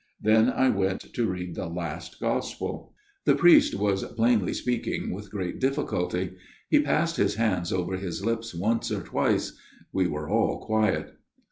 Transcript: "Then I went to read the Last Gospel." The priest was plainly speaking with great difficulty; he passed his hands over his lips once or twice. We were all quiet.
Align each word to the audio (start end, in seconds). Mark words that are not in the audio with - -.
"Then 0.29 0.49
I 0.49 0.67
went 0.69 1.13
to 1.13 1.27
read 1.29 1.53
the 1.53 1.67
Last 1.67 2.19
Gospel." 2.19 2.91
The 3.25 3.35
priest 3.35 3.75
was 3.75 4.03
plainly 4.13 4.51
speaking 4.51 5.11
with 5.13 5.29
great 5.29 5.59
difficulty; 5.59 6.37
he 6.67 6.79
passed 6.81 7.17
his 7.17 7.35
hands 7.35 7.71
over 7.71 7.95
his 7.97 8.25
lips 8.25 8.55
once 8.55 8.89
or 8.91 9.01
twice. 9.01 9.59
We 9.93 10.07
were 10.07 10.27
all 10.27 10.65
quiet. 10.65 11.17